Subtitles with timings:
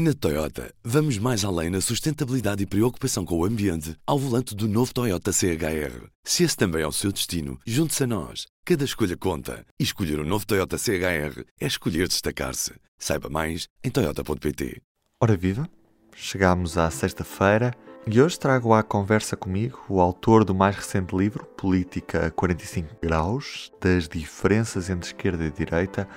[0.00, 4.68] Na Toyota, vamos mais além na sustentabilidade e preocupação com o ambiente ao volante do
[4.68, 6.06] novo Toyota CHR.
[6.22, 8.46] Se esse também é o seu destino, junte-se a nós.
[8.64, 9.66] Cada escolha conta.
[9.76, 12.74] E escolher o um novo Toyota CHR é escolher destacar-se.
[12.96, 14.80] Saiba mais em Toyota.pt.
[15.20, 15.68] Ora viva!
[16.14, 17.74] Chegámos à sexta-feira
[18.06, 22.98] e hoje trago à conversa comigo o autor do mais recente livro, Política a 45
[23.02, 26.08] Graus, das diferenças entre esquerda e direita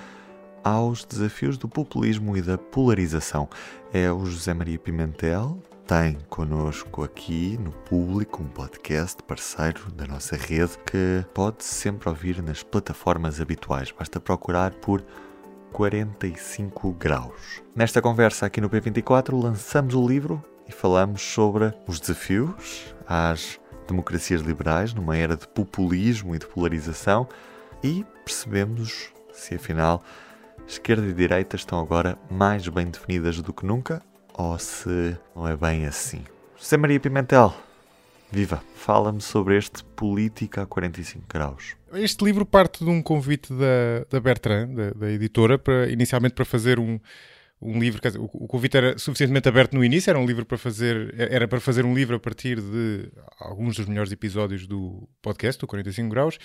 [0.64, 3.48] aos desafios do populismo e da polarização.
[3.92, 10.36] É o José Maria Pimentel, tem connosco aqui no público um podcast parceiro da nossa
[10.36, 13.92] rede que pode sempre ouvir nas plataformas habituais.
[13.92, 15.04] Basta procurar por
[15.72, 17.62] 45 graus.
[17.74, 24.40] Nesta conversa aqui no P24 lançamos o livro e falamos sobre os desafios às democracias
[24.40, 27.28] liberais numa era de populismo e de polarização
[27.82, 30.02] e percebemos se afinal
[30.66, 34.02] esquerda e direita estão agora mais bem definidas do que nunca
[34.34, 36.24] ou se não é bem assim.
[36.56, 37.54] José Maria Pimentel,
[38.30, 41.76] viva, fala-me sobre este Política a 45 graus.
[41.92, 46.44] Este livro parte de um convite da, da Bertrand, da, da editora, para, inicialmente para
[46.44, 46.98] fazer um,
[47.60, 51.46] um livro, o, convite era suficientemente aberto no início, era um livro para fazer, era
[51.46, 56.08] para fazer um livro a partir de alguns dos melhores episódios do podcast, do 45
[56.08, 56.38] graus,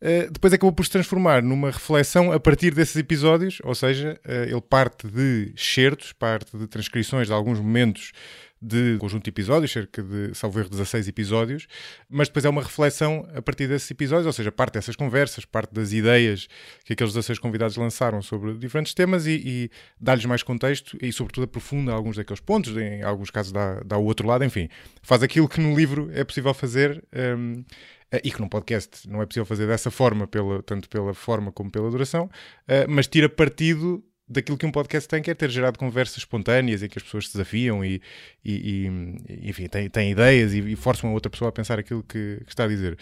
[0.00, 4.42] Uh, depois acabou por se transformar numa reflexão a partir desses episódios, ou seja, uh,
[4.44, 8.12] ele parte de certos, parte de transcrições de alguns momentos
[8.60, 11.66] de conjunto de episódios, cerca de, salvo erro, 16 episódios,
[12.08, 15.72] mas depois é uma reflexão a partir desses episódios, ou seja, parte dessas conversas, parte
[15.74, 16.48] das ideias
[16.84, 21.44] que aqueles 16 convidados lançaram sobre diferentes temas e, e dá-lhes mais contexto e, sobretudo,
[21.44, 24.68] aprofunda alguns daqueles pontos, em alguns casos dá, dá o outro lado, enfim,
[25.02, 27.04] faz aquilo que no livro é possível fazer.
[27.14, 27.64] Um,
[28.10, 31.50] eh, e que num podcast não é possível fazer dessa forma, pela, tanto pela forma
[31.50, 35.50] como pela duração, uh, mas tira partido daquilo que um podcast tem, que é ter
[35.50, 38.02] gerado conversas espontâneas em que as pessoas se desafiam e,
[38.44, 38.86] e,
[39.28, 42.40] e enfim, têm, têm ideias e, e, forçam a outra pessoa a pensar aquilo que,
[42.44, 42.98] que está a dizer.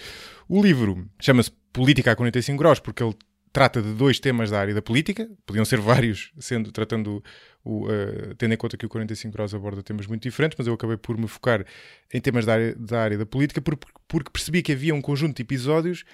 [0.49, 3.15] O livro chama-se Política a 45 graus porque ele
[3.55, 7.23] trata de dois temas da área da política, podiam ser vários, sendo tratando
[7.65, 10.75] o, uh, tendo em conta que o 45 graus aborda temas muito diferentes, mas eu
[10.75, 11.65] acabei por me focar
[12.13, 15.37] em temas da área da, área da política porque, porque percebi que havia um conjunto
[15.37, 16.05] de episódios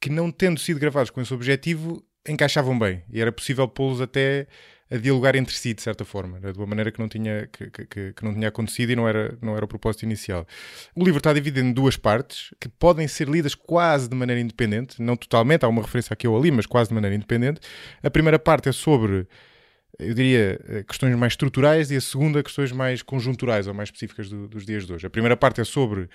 [0.00, 4.46] que, não tendo sido gravados com esse objetivo, encaixavam bem e era possível pô-los até
[4.90, 8.12] a dialogar entre si, de certa forma, de uma maneira que não tinha, que, que,
[8.14, 10.46] que, não tinha acontecido e não era, não era o propósito inicial.
[10.96, 15.02] O livro está dividido em duas partes que podem ser lidas quase de maneira independente,
[15.02, 17.60] não totalmente, há uma referência aqui ou ali, mas quase de maneira independente.
[18.02, 19.26] A primeira parte é sobre
[19.98, 24.30] eu diria, eh, questões mais estruturais e a segunda, questões mais conjunturais ou mais específicas
[24.30, 25.06] do, dos dias de hoje.
[25.06, 26.08] A primeira parte é sobre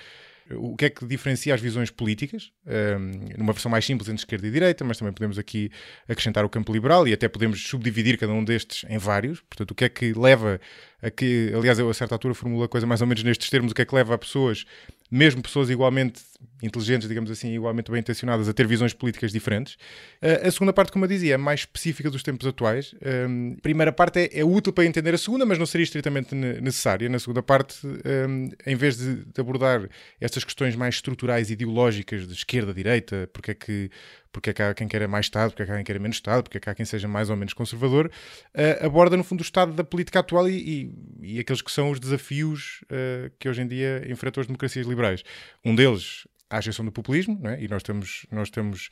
[0.52, 4.48] o que é que diferencia as visões políticas, um, numa versão mais simples entre esquerda
[4.48, 5.70] e direita, mas também podemos aqui
[6.08, 9.42] acrescentar o campo liberal e até podemos subdividir cada um destes em vários.
[9.42, 10.60] Portanto, o que é que leva
[11.02, 13.72] a que, aliás, eu a certa altura formulo a coisa mais ou menos nestes termos,
[13.72, 14.66] o que é que leva a pessoas,
[15.10, 16.22] mesmo pessoas igualmente
[16.62, 19.74] inteligentes, digamos assim, igualmente bem intencionadas, a ter visões políticas diferentes.
[20.22, 22.96] Uh, a segunda parte, como eu dizia, é mais específica dos tempos atuais.
[23.30, 26.34] Um, a primeira parte é, é, útil para entender a segunda, mas não seria estritamente
[26.34, 27.10] necessária.
[27.10, 32.34] Na segunda parte, um, em vez de, de abordar estas questões mais estruturais, ideológicas, de
[32.34, 33.90] esquerda, direita, porque é que
[34.34, 36.18] porque é que há quem queira mais Estado, porque é que há quem queira menos
[36.18, 39.42] Estado, porque é que há quem seja mais ou menos conservador, uh, aborda no fundo
[39.42, 40.92] o estado da política atual e,
[41.24, 45.24] e, aqueles que são os desafios uh, que hoje em dia enfrentam as democracias liberais.
[45.64, 47.62] Um deles, a ascensão do populismo, é?
[47.64, 48.90] e nós estamos, nós estamos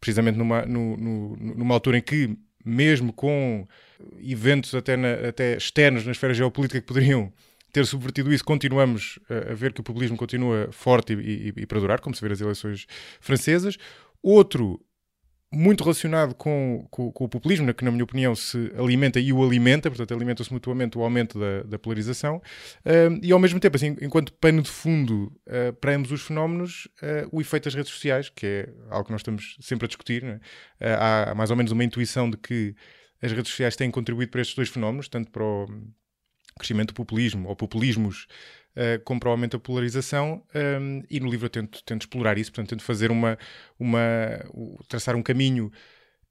[0.00, 3.66] precisamente numa, no, no, numa altura em que, mesmo com
[4.22, 7.32] eventos até, na, até externos na esfera geopolítica que poderiam
[7.72, 11.66] ter subvertido isso, continuamos a, a ver que o populismo continua forte e, e, e
[11.66, 12.86] para durar, como se vê nas eleições
[13.20, 13.76] francesas.
[14.22, 14.80] Outro
[15.54, 19.42] muito relacionado com, com, com, o populismo, que na minha opinião se alimenta e o
[19.42, 23.96] alimenta, portanto alimenta-se mutuamente o aumento da, da polarização, uh, e ao mesmo tempo, assim,
[24.00, 28.28] enquanto pano de fundo uh, para ambos os fenómenos, uh, o efeito das redes sociais,
[28.28, 30.40] que é algo que nós estamos sempre a discutir,
[30.80, 30.94] é?
[30.94, 32.74] há mais ou menos uma intuição de que
[33.22, 35.66] as redes sociais têm contribuído para estes dois fenómenos, tanto para o
[36.58, 38.26] crescimento do populismo ou populismos
[38.76, 42.02] uh, como para o aumento da polarização, um, ehm, e no livro eu tento, tento
[42.02, 43.38] explorar isso, portanto, tento fazer uma,
[43.78, 44.00] uma
[44.88, 45.70] traçar um caminho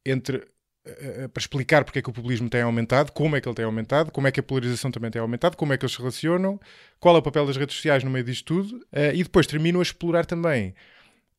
[0.05, 3.55] entre uh, para explicar porque é que o populismo tem aumentado, como é que ele
[3.55, 5.99] tem aumentado, como é que a polarização também tem aumentado, como é que eles se
[5.99, 6.59] relacionam,
[6.99, 9.83] qual é o papel das redes sociais no meio disto tudo, e depois termino a
[9.83, 10.73] explorar também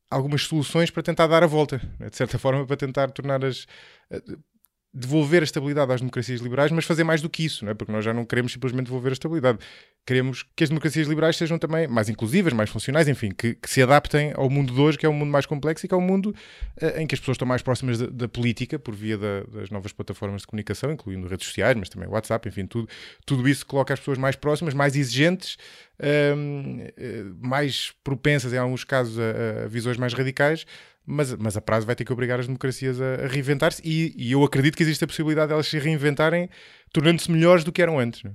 [0.09, 2.09] algumas soluções para tentar dar a volta, né?
[2.09, 3.67] de certa forma, para tentar tornar as
[4.95, 7.73] devolver a estabilidade às democracias liberais, mas fazer mais do que isso, não é?
[7.73, 9.59] porque nós já não queremos simplesmente devolver a estabilidade.
[10.05, 13.81] queremos que as democracias liberais sejam também mais inclusivas, mais funcionais, enfim, que, que, se
[13.81, 16.01] adaptem ao mundo de hoje, que é um mundo mais complexo e que é um
[16.01, 16.33] mundo
[16.81, 19.69] uh, em que as pessoas estão mais próximas da, da política por via da, das
[19.69, 22.87] novas plataformas de comunicação, incluindo redes sociais, mas também WhatsApp, enfim, tudo,
[23.25, 25.57] tudo isso coloca as pessoas mais próximas, mais exigentes,
[25.99, 30.65] uh, mais propensas, em alguns casos, a, a visões mais radicais,
[31.05, 34.31] mas, mas a prazo vai ter que obrigar as democracias a, a reinventar-se e, e,
[34.31, 36.49] eu acredito que existe a possibilidade de elas se reinventarem
[36.91, 38.23] tornando-se melhores do que eram antes.
[38.25, 38.31] É?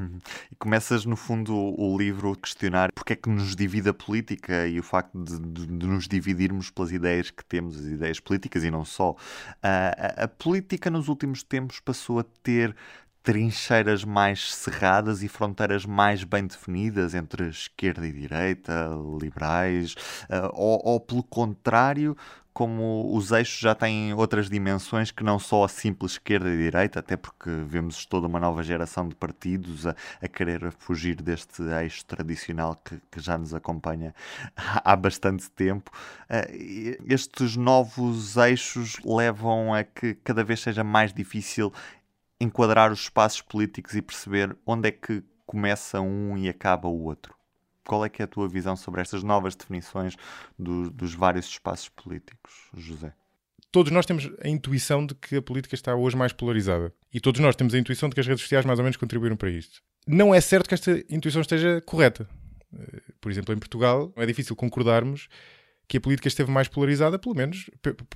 [0.00, 0.18] Uhum.
[0.50, 4.66] E começas, no fundo, o livro a questionar porque é que nos divide a política
[4.66, 8.64] e o facto de, de, de nos dividirmos pelas ideias que temos, as ideias políticas
[8.64, 9.10] e não só.
[9.10, 9.16] Uh,
[9.62, 12.74] a, a política nos últimos tempos passou a ter
[13.22, 18.90] trincheiras mais cerradas e fronteiras mais bem definidas entre esquerda e direita,
[19.20, 19.94] liberais,
[20.24, 22.16] uh, ou, ou, pelo contrário,
[22.52, 26.98] como os eixos já têm outras dimensões que não só a simples esquerda e direita,
[26.98, 32.04] até porque vemos toda uma nova geração de partidos a, a querer fugir deste eixo
[32.04, 34.14] tradicional que, que já nos acompanha
[34.56, 35.90] há bastante tempo.
[36.28, 41.72] Uh, estes novos eixos levam a que cada vez seja mais difícil
[42.40, 47.34] enquadrar os espaços políticos e perceber onde é que começa um e acaba o outro.
[47.84, 50.16] Qual é que é a tua visão sobre estas novas definições
[50.58, 53.12] do, dos vários espaços políticos, José?
[53.72, 56.92] Todos nós temos a intuição de que a política está hoje mais polarizada.
[57.12, 59.36] E todos nós temos a intuição de que as redes sociais mais ou menos contribuíram
[59.36, 59.82] para isto.
[60.06, 62.28] Não é certo que esta intuição esteja correta.
[62.72, 65.28] Eh, por exemplo, em Portugal, é difícil concordarmos
[65.90, 67.68] que a política esteve mais polarizada, pelo menos,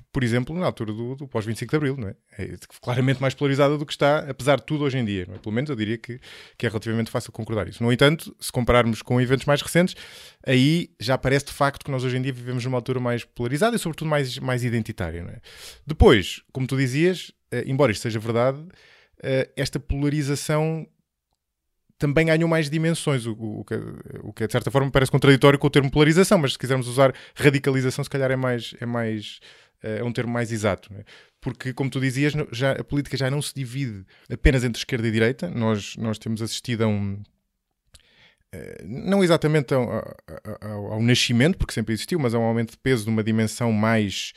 [0.09, 2.15] por exemplo, na altura do, do pós-25 de Abril, não é?
[2.39, 2.55] é?
[2.81, 5.37] claramente mais polarizada do que está, apesar de tudo, hoje em dia, é?
[5.39, 6.17] Pelo menos eu diria que,
[6.57, 7.83] que é relativamente fácil concordar isso.
[7.83, 9.93] No entanto, se compararmos com eventos mais recentes,
[10.47, 13.75] aí já parece de facto que nós hoje em dia vivemos numa altura mais polarizada
[13.75, 15.41] e, sobretudo, mais, mais identitária, não é?
[15.85, 18.65] Depois, como tu dizias, eh, embora isto seja verdade,
[19.21, 20.87] eh, esta polarização
[21.97, 23.75] também ganham mais dimensões, o, o, que,
[24.21, 27.13] o que de certa forma parece contraditório com o termo polarização, mas se quisermos usar
[27.35, 29.39] radicalização, se calhar é mais é mais
[29.81, 31.03] é um termo mais exato, né?
[31.39, 35.11] porque como tu dizias, já, a política já não se divide apenas entre esquerda e
[35.11, 35.49] direita.
[35.49, 37.21] Nós nós temos assistido a um
[38.51, 39.87] eh, não exatamente ao,
[40.61, 44.33] ao, ao nascimento, porque sempre existiu, mas a um aumento de peso numa dimensão mais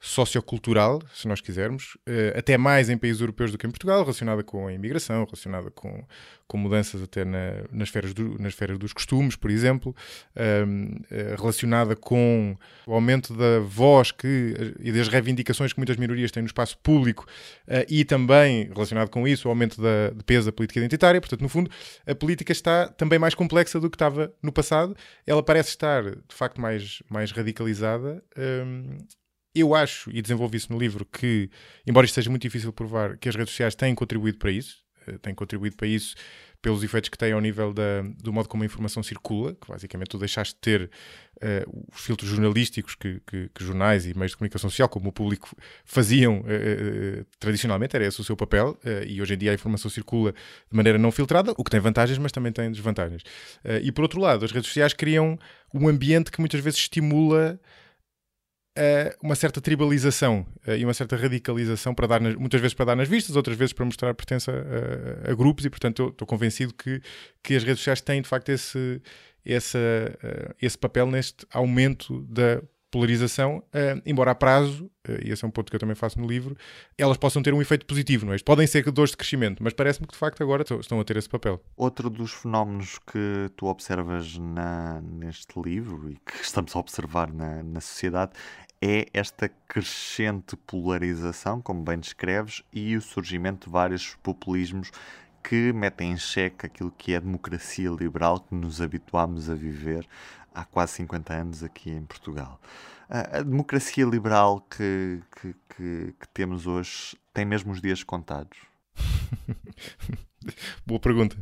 [0.00, 4.44] sociocultural, se nós quisermos, eh, até mais em países europeus do que em Portugal, relacionada
[4.44, 6.04] com a imigração, relacionada com,
[6.46, 9.96] com mudanças até na, nas, esferas do, nas esferas dos costumes, por exemplo,
[10.36, 12.54] ehm, eh, relacionada com
[12.86, 17.26] o aumento da voz que, e das reivindicações que muitas minorias têm no espaço público
[17.66, 21.18] eh, e também, relacionado com isso, o aumento da, de peso da política identitária.
[21.18, 21.70] Portanto, no fundo,
[22.06, 24.94] a política está também mais complexa do que estava no passado.
[25.26, 28.22] Ela parece estar, de facto, mais, mais radicalizada.
[28.36, 28.98] Ehm,
[29.54, 31.48] eu acho, e desenvolvi isso no livro, que,
[31.86, 34.82] embora isto seja muito difícil de provar, que as redes sociais têm contribuído para isso,
[35.06, 36.16] eh, têm contribuído para isso
[36.60, 40.08] pelos efeitos que têm ao nível da, do modo como a informação circula, que basicamente
[40.08, 40.90] tu deixaste de ter
[41.36, 45.12] uh, os filtros jornalísticos que, que, que, jornais e meios de comunicação social, como o
[45.12, 45.54] público,
[45.84, 50.32] faziam uh, tradicionalmente, era esse o seu papel, e hoje em dia a informação circula
[50.32, 53.22] de maneira não filtrada, o que tem vantagens, mas também tem desvantagens.
[53.82, 55.38] e por outro lado, as redes sociais criam
[55.74, 57.60] um ambiente que muitas vezes estimula
[59.22, 62.96] uma certa tribalização uh, e uma certa radicalização, para dar nas, muitas vezes para dar
[62.96, 67.00] nas vistas, outras vezes para mostrar pertença a, a grupos, e portanto estou convencido que,
[67.42, 69.00] que as redes sociais têm de facto esse,
[69.44, 73.60] esse, uh, esse papel neste aumento da polarização,
[74.06, 74.88] embora a prazo,
[75.20, 76.56] e esse é um ponto que eu também faço no livro,
[76.96, 78.38] elas possam ter um efeito positivo, não é?
[78.38, 81.28] Podem ser dores de crescimento, mas parece-me que de facto agora estão a ter esse
[81.28, 81.60] papel.
[81.76, 87.64] Outro dos fenómenos que tu observas na, neste livro e que estamos a observar na,
[87.64, 88.30] na sociedade
[88.80, 94.90] é esta crescente polarização, como bem descreves, e o surgimento de vários populismos
[95.42, 100.06] que metem em xeque aquilo que é a democracia liberal que nos habituámos a viver
[100.54, 102.60] há quase 50 anos aqui em Portugal.
[103.08, 108.58] A, democracia liberal que, que, que, que temos hoje tem mesmo os dias contados?
[110.86, 111.36] Boa pergunta.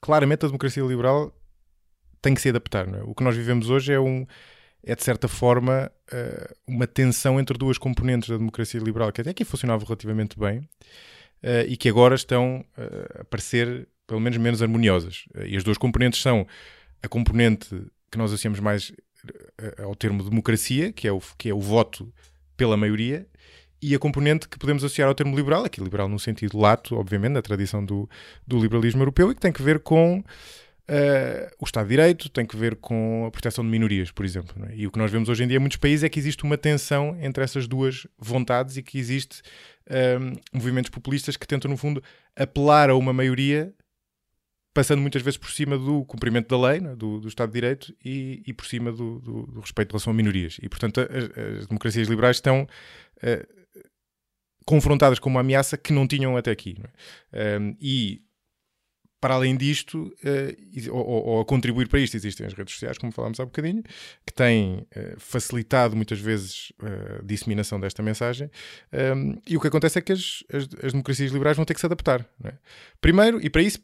[0.00, 1.32] Claramente a democracia liberal
[2.22, 2.88] tem que se adaptar.
[2.94, 3.02] É?
[3.02, 4.26] O que nós vivemos hoje é um
[4.86, 9.30] é de certa forma uh, uma tensão entre duas componentes da democracia liberal que até
[9.30, 14.62] aqui funcionava relativamente bem uh, e que agora estão uh, a parecer pelo menos menos
[14.62, 15.24] harmoniosas.
[15.46, 16.46] e as duas componentes são
[17.02, 17.68] a componente
[18.10, 18.92] que nós associamos mais
[19.82, 22.12] ao termo democracia, que é o, que é o voto
[22.54, 23.26] pela maioria,
[23.80, 27.34] e a componente que podemos associar ao termo liberal, aqui liberal no sentido lato, obviamente,
[27.34, 28.08] da tradição do,
[28.46, 30.22] do liberalismo europeu, e que tem que ver com
[30.86, 34.54] Uh, o Estado de Direito tem que ver com a proteção de minorias, por exemplo.
[34.66, 34.76] É?
[34.76, 36.58] E o que nós vemos hoje em dia em muitos países é que existe uma
[36.58, 39.40] tensão entre essas duas vontades e que existe
[39.88, 42.02] uh, movimentos populistas que tentam, no fundo,
[42.36, 43.72] apelar a uma maioria
[44.74, 47.94] passando muitas vezes por cima do cumprimento da lei, né, do, do, Estado de Direito
[48.04, 50.58] e, e por cima do, do, do, respeito em relação a minorias.
[50.60, 53.64] E, portanto, as, as democracias liberais estão uh,
[54.66, 56.76] confrontadas com uma ameaça que não tinham até aqui.
[57.32, 57.58] É?
[57.58, 58.22] Um, e
[59.24, 63.10] para além disto, uh, ou, ou, a contribuir para isto, existem as redes sociais, como
[63.10, 63.82] falámos há bocadinho,
[64.26, 68.50] que têm uh, facilitado muitas vezes a disseminação desta mensagem.
[68.92, 71.80] Um, e o que acontece é que as, as, as democracias liberais vão ter que
[71.80, 72.28] se adaptar.
[72.44, 72.52] É?
[73.00, 73.78] Primeiro, e para isso,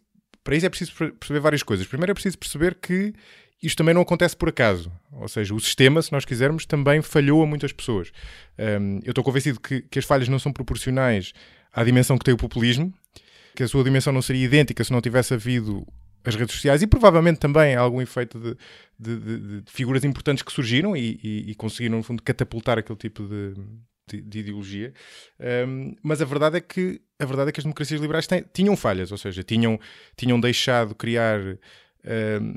[0.44, 1.86] para isso é preciso perceber várias coisas.
[1.86, 3.14] Primeiro é preciso perceber que
[3.62, 4.92] isto também não acontece por acaso.
[5.10, 8.12] Ou seja, o sistema, se nós quisermos, também falhou a muitas pessoas.
[8.58, 11.32] Um, eu estou convencido que, que as falhas não são proporcionais
[11.72, 12.92] à dimensão que tem o populismo
[13.54, 15.86] que a sua dimensão não seria idêntica se não tivesse havido
[16.24, 18.56] as redes sociais e provavelmente também algum efeito de,
[18.98, 22.98] de, de, de figuras importantes que surgiram e, e, e, conseguiram, no fundo, catapultar aquele
[22.98, 23.54] tipo de,
[24.18, 24.92] ideologia.
[25.66, 28.76] Um, mas a verdade é que a verdade é que as democracias liberais têm, tinham
[28.76, 29.78] falhas, ou seja, tinham,
[30.16, 32.54] tinham deixado criar um,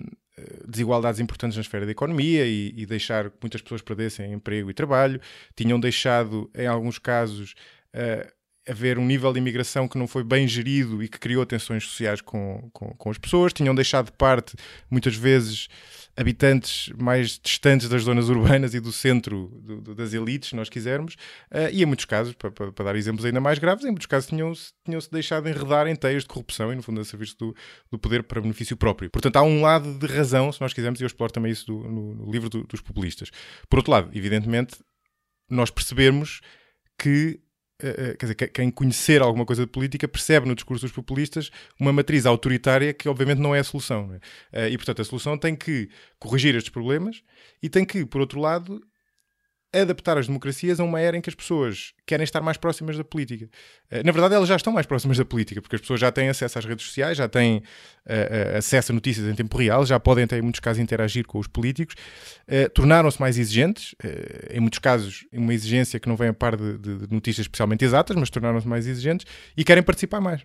[0.67, 4.73] desigualdades importantes na esfera da economia e, e, deixar que muitas pessoas perdessem emprego e
[4.73, 5.21] trabalho,
[5.55, 7.53] tinham deixado, em alguns casos,
[7.93, 8.31] uh,
[8.67, 12.21] haver um nível de imigração que não foi bem gerido e que criou tensões sociais
[12.21, 14.55] com, com, com, as pessoas, tinham deixado de parte,
[14.89, 15.67] muitas vezes,
[16.15, 20.69] habitantes mais distantes das zonas urbanas e do centro do, do, das elites, se nós
[20.69, 21.15] quisermos,
[21.51, 24.07] uh, e em muitos casos, para, para, para, dar exemplos ainda mais graves, em muitos
[24.07, 27.35] casos tinham-se tinham -se deixado enredar em teias de corrupção e, no fundo, a serviço
[27.37, 27.55] do,
[27.91, 29.09] do poder para benefício próprio.
[29.09, 32.15] Portanto, há um lado de razão, se nós quisermos, e eu exploro também isso no,
[32.15, 33.29] no, livro dos populistas.
[33.69, 34.77] Por outro lado, evidentemente,
[35.49, 36.39] nós percebemos
[36.97, 37.39] que
[37.79, 41.49] quer dizer, quem conhecer alguma coisa de política percebe no discurso dos populistas
[41.79, 44.19] uma matriz autoritária que obviamente não é a solução.
[44.51, 44.69] É?
[44.69, 45.89] E portanto a solução tem que
[46.19, 47.23] corrigir estes problemas
[47.61, 48.81] e tem que, por outro lado,
[49.73, 53.03] adaptar as democracias a uma era em que as pessoas querem estar mais próximas da
[53.03, 53.49] política.
[53.89, 56.29] Eh, na verdade, elas já estão mais próximas da política, porque as pessoas já têm
[56.29, 60.25] acesso às redes sociais, já têm uh, acesso a notícias em tempo real, já podem,
[60.25, 61.95] até, em muitos casos, interagir com os políticos,
[62.47, 66.55] uh, tornaram-se mais exigentes, uh, em muitos casos, uma exigência que não vem a par
[66.55, 69.25] de, de, notícias especialmente exatas, mas tornaram-se mais exigentes
[69.57, 70.43] e querem participar mais.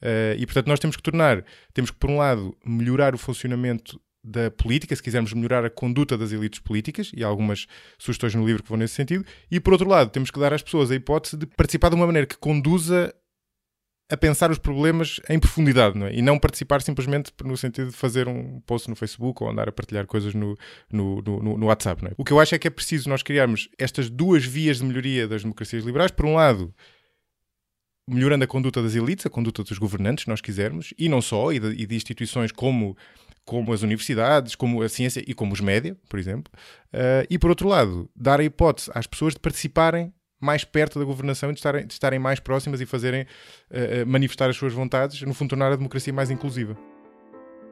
[0.00, 0.36] É?
[0.38, 4.50] e, portanto, nós temos que tornar, temos que, por um lado, melhorar o funcionamento da
[4.50, 7.66] política, se quisermos melhorar a conduta das elites políticas, e há algumas
[7.98, 10.62] sugestões no livro que vão nesse sentido, e por outro lado, temos que dar às
[10.62, 13.14] pessoas a hipótese de participar de uma maneira que conduza
[14.10, 16.14] a pensar os problemas em profundidade, não é?
[16.14, 19.72] E não participar simplesmente no sentido de fazer um post no Facebook ou andar a
[19.72, 20.56] partilhar coisas no,
[20.92, 22.14] no, no, no WhatsApp, não é?
[22.16, 25.26] O que eu acho é que é preciso nós criarmos estas duas vias de melhoria
[25.26, 26.10] das democracias liberais.
[26.10, 26.74] Por um lado,
[28.08, 31.52] melhorando a conduta das elites, a conduta dos governantes, se nós quisermos, e não só,
[31.52, 32.96] e de, e de instituições como
[33.44, 36.50] como as universidades, como a ciência e como os média, por exemplo,
[36.94, 41.04] uh, e por outro lado, dar a hipótese às pessoas de participarem mais perto da
[41.04, 45.20] governação e de estarem, de estarem mais próximas e fazerem uh, manifestar as suas vontades,
[45.22, 46.76] no fundo tornar a democracia mais inclusiva.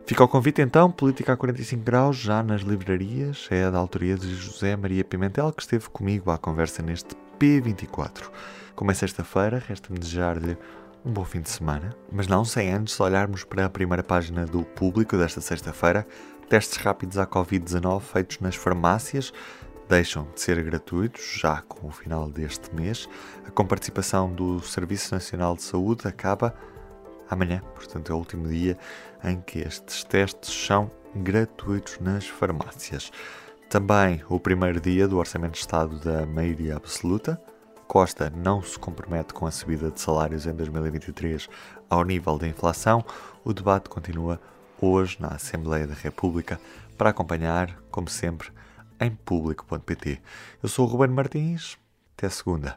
[0.04, 4.34] Fica o convite então, Política a 45 Graus, já nas livrarias, é da autoria de
[4.34, 8.30] José Maria Pimentel, que esteve comigo à conversa neste P24.
[8.74, 10.56] Como é sexta-feira, resta-me desejar-lhe
[11.04, 14.62] um bom fim de semana, mas não sem antes olharmos para a primeira página do
[14.62, 16.06] público desta sexta-feira.
[16.48, 19.32] Testes rápidos à Covid-19 feitos nas farmácias
[19.88, 23.08] deixam de ser gratuitos já com o final deste mês.
[23.46, 26.54] A comparticipação do Serviço Nacional de Saúde acaba
[27.28, 28.78] amanhã, portanto é o último dia
[29.22, 33.10] em que estes testes são gratuitos nas farmácias.
[33.68, 37.40] Também o primeiro dia do Orçamento de Estado da maioria absoluta,
[37.92, 41.46] Costa não se compromete com a subida de salários em 2023
[41.90, 43.04] ao nível da inflação,
[43.44, 44.40] o debate continua
[44.80, 46.58] hoje na Assembleia da República
[46.96, 48.50] para acompanhar, como sempre,
[48.99, 50.22] em público.pt.
[50.62, 51.76] Eu sou o Ruben Martins.
[52.16, 52.76] Até segunda.